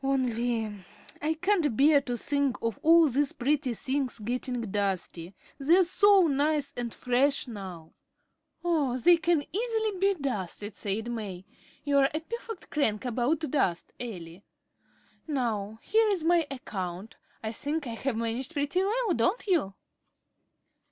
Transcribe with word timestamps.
"Only 0.03 0.65
I 1.21 1.35
can't 1.35 1.77
bear 1.77 2.01
to 2.01 2.17
think 2.17 2.57
of 2.63 2.79
all 2.81 3.07
these 3.07 3.33
pretty 3.33 3.75
things 3.75 4.17
getting 4.17 4.61
dusty. 4.71 5.35
They're 5.59 5.83
so 5.83 6.25
nice 6.25 6.73
and 6.75 6.91
fresh 6.91 7.47
now." 7.47 7.93
"Oh, 8.65 8.97
they 8.97 9.17
can 9.17 9.43
easily 9.55 9.99
be 9.99 10.15
dusted," 10.19 10.73
said 10.73 11.11
May. 11.11 11.45
"You 11.83 11.99
are 11.99 12.09
a 12.15 12.19
perfect 12.19 12.71
crank 12.71 13.05
about 13.05 13.41
dust, 13.41 13.93
Elly. 13.99 14.43
Now, 15.27 15.77
here 15.83 16.09
is 16.09 16.23
my 16.23 16.47
account. 16.49 17.17
I 17.43 17.51
think 17.51 17.85
I 17.85 17.91
have 17.93 18.17
managed 18.17 18.53
pretty 18.53 18.81
well, 18.81 19.13
don't 19.13 19.45
you?" 19.45 19.75